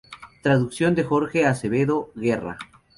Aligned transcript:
Traducción 0.41 0.95
de 0.95 1.03
Jorge 1.03 1.45
Acevedo 1.45 2.09
Guerra. 2.15 2.57